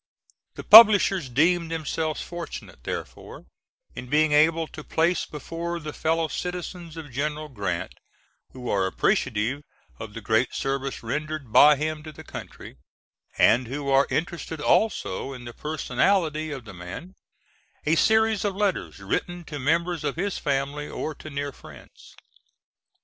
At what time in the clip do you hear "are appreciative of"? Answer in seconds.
8.67-10.15